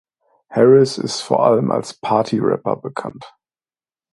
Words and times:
Harris 0.49 0.97
ist 0.97 1.21
vor 1.21 1.45
allem 1.45 1.69
als 1.69 1.93
"Party-Rapper" 1.93 2.75
bekannt. 2.75 3.35